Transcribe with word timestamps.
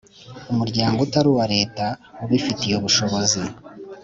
umuryango 0.51 0.97
utari 1.05 1.27
uwa 1.31 1.45
Leta 1.55 1.85
ubifitiye 2.23 2.73
ubushobozi. 2.77 3.41